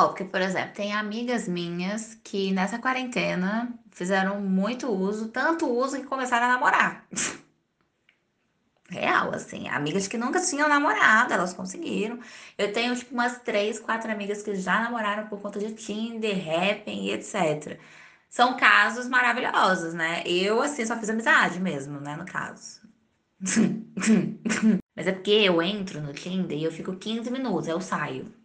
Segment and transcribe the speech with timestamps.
[0.00, 5.96] Ó, porque, por exemplo, tem amigas minhas que nessa quarentena fizeram muito uso, tanto uso
[6.00, 7.06] que começaram a namorar.
[8.88, 9.68] Real, assim.
[9.68, 12.18] Amigas que nunca tinham namorado, elas conseguiram.
[12.58, 16.90] Eu tenho, tipo, umas três, quatro amigas que já namoraram por conta de Tinder, Happn
[17.08, 17.78] e etc.
[18.28, 20.22] São casos maravilhosos, né?
[20.26, 22.80] Eu, assim, só fiz amizade mesmo, né, no caso.
[24.96, 28.39] Mas é porque eu entro no Tinder e eu fico 15 minutos, eu saio.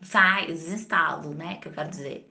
[0.00, 2.28] Saio, desinstalo, né, que eu quero dizer.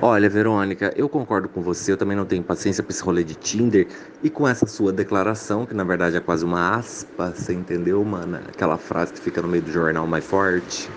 [0.00, 3.36] Olha, Verônica, eu concordo com você, eu também não tenho paciência para esse rolê de
[3.36, 3.86] Tinder
[4.22, 8.38] e com essa sua declaração, que na verdade é quase uma aspa, você entendeu, mano?
[8.48, 10.90] Aquela frase que fica no meio do jornal mais forte,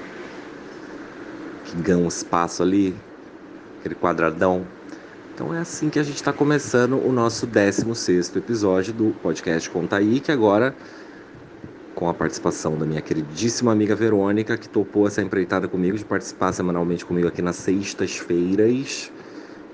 [1.63, 2.95] que ganha um espaço ali,
[3.79, 4.65] aquele quadradão.
[5.33, 9.97] Então é assim que a gente está começando o nosso 16 episódio do podcast Conta
[9.97, 10.75] Aí, que agora
[11.95, 16.51] com a participação da minha queridíssima amiga Verônica, que topou essa empreitada comigo, de participar
[16.51, 19.09] semanalmente comigo aqui nas sextas-feiras.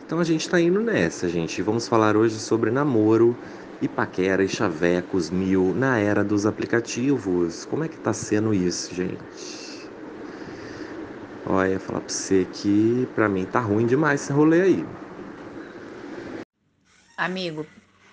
[0.06, 1.62] Então a gente está indo nessa, gente.
[1.62, 3.36] Vamos falar hoje sobre namoro
[3.82, 7.66] e paquera e chavecos mil na era dos aplicativos.
[7.66, 9.18] Como é que tá sendo isso, gente?
[11.48, 14.86] Olha, falar pra você que pra mim tá ruim demais esse rolê aí.
[17.18, 17.66] Amigo,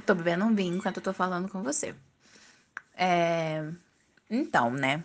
[0.06, 1.94] tô bebendo um vinho enquanto eu tô falando com você.
[2.96, 3.64] É...
[4.30, 5.02] Então, né?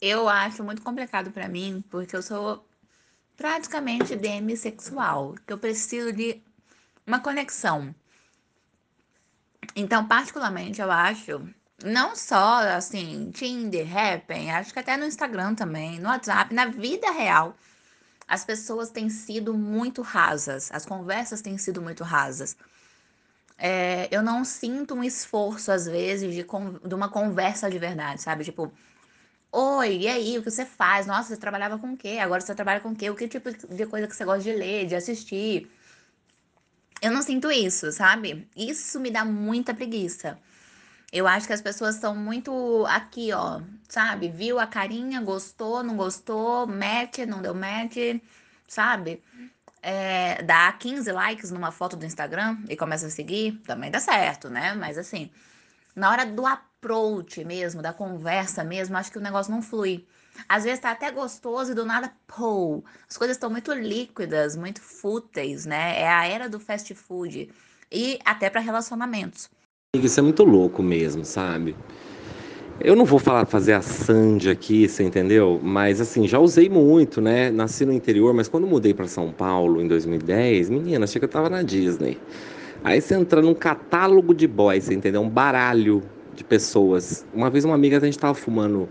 [0.00, 2.64] Eu acho muito complicado para mim, porque eu sou
[3.36, 6.40] praticamente demissexual, que eu preciso de
[7.06, 7.94] uma conexão.
[9.74, 11.48] Então, particularmente, eu acho,
[11.84, 17.10] não só assim, Tinder, Happn, acho que até no Instagram também, no WhatsApp, na vida
[17.10, 17.56] real,
[18.26, 22.56] as pessoas têm sido muito rasas, as conversas têm sido muito rasas
[23.58, 28.44] é, eu não sinto um esforço, às vezes, de, de uma conversa de verdade, sabe?
[28.44, 28.72] Tipo,
[29.52, 31.06] oi, e aí, o que você faz?
[31.06, 32.18] Nossa, você trabalhava com o quê?
[32.20, 33.10] Agora você trabalha com o quê?
[33.10, 35.70] O que tipo de coisa que você gosta de ler, de assistir?
[37.02, 38.48] Eu não sinto isso, sabe?
[38.56, 40.38] Isso me dá muita preguiça.
[41.12, 44.28] Eu acho que as pessoas estão muito aqui, ó, sabe?
[44.28, 47.96] Viu a carinha, gostou, não gostou, match, não deu match,
[48.66, 49.22] sabe?
[49.82, 54.48] É, dá 15 likes numa foto do Instagram e começa a seguir, também dá certo,
[54.48, 54.74] né?
[54.74, 55.30] Mas assim,
[55.94, 60.06] na hora do approach mesmo, da conversa mesmo, acho que o negócio não flui.
[60.48, 64.80] Às vezes tá até gostoso e do nada, pô, as coisas estão muito líquidas, muito
[64.80, 66.00] fúteis, né?
[66.00, 67.50] É a era do fast food
[67.90, 69.50] e até para relacionamentos.
[69.96, 71.74] Isso é muito louco mesmo, sabe?
[72.80, 75.58] Eu não vou falar fazer a Sandy aqui, você entendeu?
[75.60, 77.50] Mas assim, já usei muito, né?
[77.50, 81.28] Nasci no interior, mas quando mudei para São Paulo em 2010, menina, achei que eu
[81.28, 82.16] tava na Disney.
[82.84, 85.20] Aí você entra num catálogo de boys, você entendeu?
[85.22, 86.04] Um baralho
[86.36, 87.26] de pessoas.
[87.34, 88.88] Uma vez uma amiga, a gente tava fumando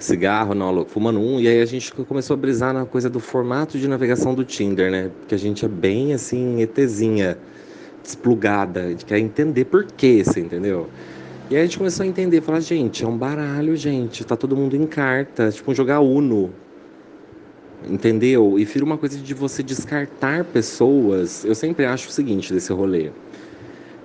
[0.00, 3.78] cigarro, não, fumando um, e aí a gente começou a brisar na coisa do formato
[3.78, 5.12] de navegação do Tinder, né?
[5.20, 7.38] Porque a gente é bem assim, ETzinha,
[8.02, 10.88] desplugada, quer entender por quê, você entendeu?
[11.52, 14.56] E aí a gente começou a entender, falar, gente, é um baralho, gente, tá todo
[14.56, 16.50] mundo em carta, tipo jogar Uno.
[17.86, 18.58] Entendeu?
[18.58, 21.44] E vira uma coisa de você descartar pessoas.
[21.44, 23.10] Eu sempre acho o seguinte desse rolê.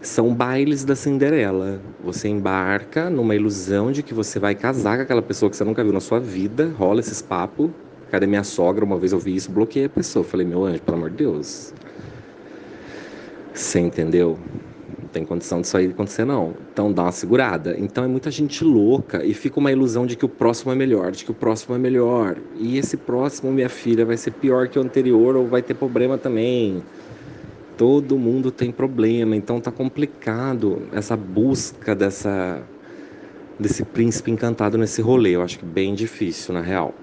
[0.02, 1.80] São bailes da Cinderela.
[2.04, 5.82] Você embarca numa ilusão de que você vai casar com aquela pessoa que você nunca
[5.82, 7.70] viu na sua vida, rola esses papos.
[8.12, 8.84] Cadê minha sogra?
[8.84, 10.26] Uma vez eu vi isso, bloqueei a pessoa.
[10.26, 11.74] Falei, meu anjo, pelo amor de Deus.
[13.54, 14.38] Você entendeu?
[15.08, 16.54] Não tem condição disso aí acontecer não.
[16.72, 17.76] Então dá uma segurada.
[17.80, 21.12] Então é muita gente louca e fica uma ilusão de que o próximo é melhor,
[21.12, 22.38] de que o próximo é melhor.
[22.60, 26.18] E esse próximo, minha filha, vai ser pior que o anterior ou vai ter problema
[26.18, 26.84] também.
[27.78, 32.62] Todo mundo tem problema, então tá complicado essa busca dessa
[33.60, 35.36] desse príncipe encantado nesse rolê.
[35.36, 36.94] Eu acho que bem difícil, na real.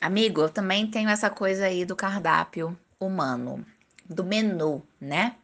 [0.00, 3.64] Amigo, eu também tenho essa coisa aí do cardápio humano,
[4.08, 5.34] do menu, né?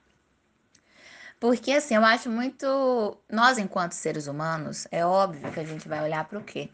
[1.39, 3.19] Porque assim, eu acho muito.
[3.31, 6.71] Nós, enquanto seres humanos, é óbvio que a gente vai olhar para o quê?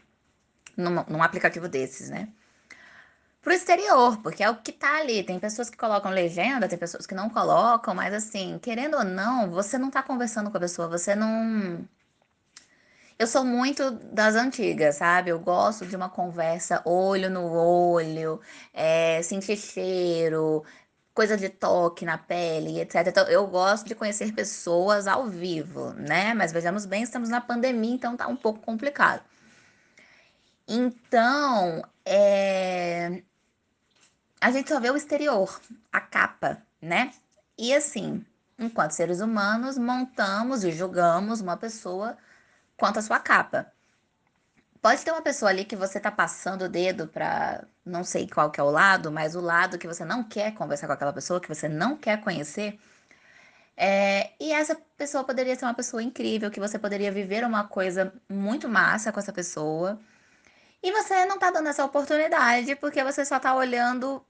[0.77, 2.29] Num, num aplicativo desses, né?
[3.41, 5.21] Pro exterior, porque é o que tá ali.
[5.21, 9.51] Tem pessoas que colocam legenda, tem pessoas que não colocam, mas assim, querendo ou não,
[9.51, 11.85] você não tá conversando com a pessoa, você não.
[13.19, 15.29] Eu sou muito das antigas, sabe?
[15.29, 18.39] Eu gosto de uma conversa olho no olho,
[18.73, 20.63] é, sentir cheiro,
[21.13, 23.07] coisa de toque na pele, etc.
[23.07, 26.33] Então, eu gosto de conhecer pessoas ao vivo, né?
[26.33, 29.23] Mas vejamos bem, estamos na pandemia, então tá um pouco complicado.
[30.67, 33.21] Então, é...
[34.41, 35.59] a gente só vê o exterior,
[35.91, 37.11] a capa, né?
[37.57, 38.25] E assim,
[38.57, 42.17] enquanto seres humanos, montamos e julgamos uma pessoa
[42.77, 43.71] quanto à sua capa.
[44.83, 48.51] Pode ter uma pessoa ali que você tá passando o dedo pra não sei qual
[48.51, 51.39] que é o lado, mas o lado que você não quer conversar com aquela pessoa,
[51.39, 52.77] que você não quer conhecer.
[53.77, 58.13] É, e essa pessoa poderia ser uma pessoa incrível, que você poderia viver uma coisa
[58.29, 59.97] muito massa com essa pessoa.
[60.83, 64.21] E você não tá dando essa oportunidade porque você só tá olhando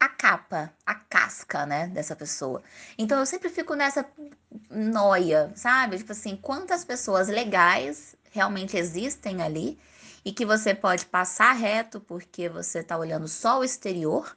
[0.00, 2.62] a capa, a casca, né, dessa pessoa.
[2.98, 4.04] Então eu sempre fico nessa
[4.68, 5.98] noia, sabe?
[5.98, 9.78] Tipo assim, quantas pessoas legais realmente existem ali
[10.24, 14.36] e que você pode passar reto porque você tá olhando só o exterior.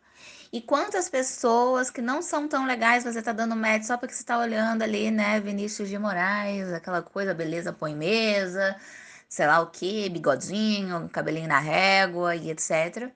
[0.51, 4.23] E quantas pessoas que não são tão legais você tá dando match só porque você
[4.23, 8.75] tá olhando ali, né, Vinícius de Moraes, aquela coisa, beleza, põe mesa,
[9.27, 13.11] sei lá o que, bigodinho, cabelinho na régua e etc.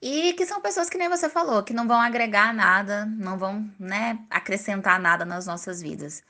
[0.00, 3.70] E que são pessoas que nem você falou, que não vão agregar nada, não vão,
[3.78, 6.24] né, acrescentar nada nas nossas vidas.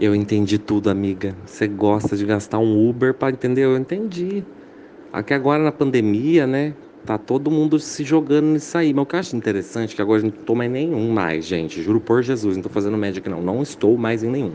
[0.00, 1.36] Eu entendi tudo, amiga.
[1.46, 3.62] Você gosta de gastar um Uber para entender?
[3.62, 4.42] Eu entendi.
[5.12, 6.74] Aqui agora na pandemia, né?
[7.06, 8.92] Tá todo mundo se jogando nisso aí.
[8.92, 11.80] Mas o que eu acho interessante é que agora gente não toma nenhum mais, gente.
[11.80, 13.40] Juro por Jesus, não tô fazendo média aqui não.
[13.40, 14.52] Não estou mais em nenhum.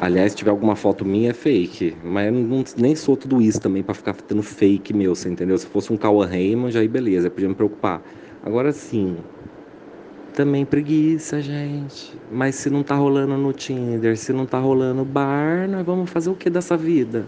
[0.00, 1.96] Aliás, se tiver alguma foto minha, é fake.
[2.02, 5.56] Mas eu não, nem sou tudo isso também para ficar tendo fake meu, você entendeu?
[5.56, 8.02] Se fosse um Cauã Raymond, aí beleza, podia me preocupar.
[8.42, 9.16] Agora sim,
[10.34, 12.16] também preguiça, gente.
[12.30, 16.30] Mas se não tá rolando no Tinder, se não tá rolando bar, nós vamos fazer
[16.30, 17.26] o que dessa vida?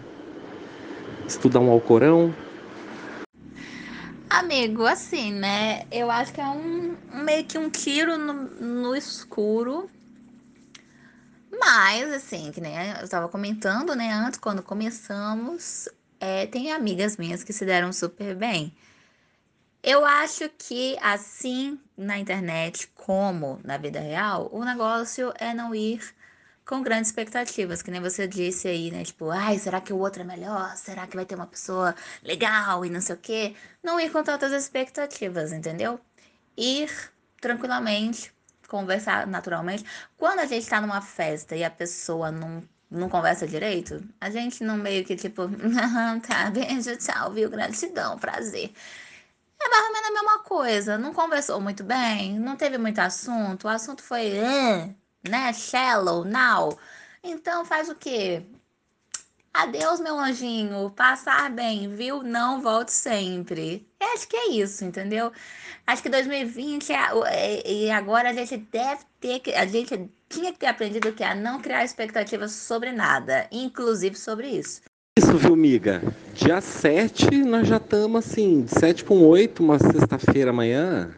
[1.27, 2.35] Estudar um Alcorão?
[4.31, 5.83] Amigo, assim, né?
[5.91, 9.91] Eu acho que é um meio que um tiro no, no escuro
[11.65, 15.89] mas, assim, que nem eu estava comentando, né, antes, quando começamos,
[16.19, 18.75] é, tem amigas minhas que se deram super bem.
[19.83, 26.01] Eu acho que, assim, na internet como na vida real, o negócio é não ir
[26.65, 29.05] com grandes expectativas, que nem você disse aí, né?
[29.05, 30.77] Tipo, ai, será que o outro é melhor?
[30.77, 33.57] Será que vai ter uma pessoa legal e não sei o quê?
[33.83, 36.01] Não ir com tantas expectativas, entendeu?
[36.57, 36.89] Ir
[37.41, 38.33] tranquilamente,
[38.69, 39.85] conversar naturalmente.
[40.17, 44.63] Quando a gente tá numa festa e a pessoa não, não conversa direito, a gente
[44.63, 45.43] não meio que tipo,
[46.27, 47.51] tá, beijo, tchau, viu?
[47.51, 48.73] Gratidão, prazer.
[49.65, 50.99] É mais ou menos a mesma coisa.
[50.99, 54.33] Não conversou muito bem, não teve muito assunto, o assunto foi,
[55.29, 56.79] né, shallow, now.
[57.23, 58.45] Então faz o quê?
[59.55, 60.91] Adeus, meu anjinho.
[60.91, 62.23] Passar bem, viu?
[62.23, 63.87] Não volte sempre.
[64.01, 65.31] Acho que é isso, entendeu?
[65.87, 69.53] Acho que 2020 é, é, e agora a gente deve ter que.
[69.55, 74.49] A gente tinha que ter aprendido que a não criar expectativas sobre nada, inclusive sobre
[74.49, 74.81] isso.
[75.19, 76.01] Isso, viu, miga?
[76.35, 81.11] Dia 7, nós já estamos assim, de 7 para 8, uma sexta-feira amanhã.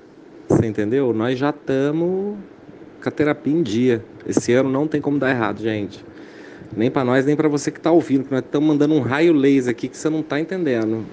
[0.48, 1.14] Você entendeu?
[1.14, 2.36] Nós já estamos
[3.00, 4.04] com a terapia em dia.
[4.26, 6.04] Esse ano não tem como dar errado, gente.
[6.76, 9.32] Nem para nós, nem para você que está ouvindo, que nós estamos mandando um raio
[9.32, 11.06] laser aqui que você não está entendendo.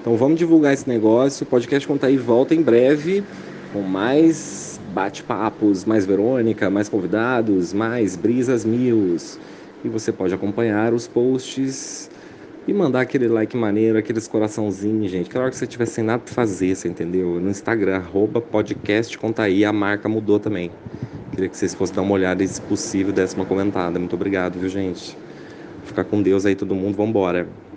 [0.00, 1.44] Então vamos divulgar esse negócio.
[1.44, 3.22] O podcast Conta aí volta em breve
[3.70, 9.14] com mais bate-papos, mais Verônica, mais convidados, mais brisas mil.
[9.84, 12.10] E você pode acompanhar os posts
[12.66, 15.28] e mandar aquele like maneiro, aqueles coraçãozinhos, gente.
[15.28, 17.40] Aquela hora que você estiver sem nada para fazer, você entendeu?
[17.40, 20.70] No Instagram, arroba podcast Conta aí, a marca mudou também.
[21.30, 23.98] Queria que vocês fossem dar uma olhada e, se possível, desse uma comentada.
[23.98, 25.16] Muito obrigado, viu, gente?
[25.82, 26.96] Ficar com Deus aí, todo mundo.
[26.96, 27.67] Vambora.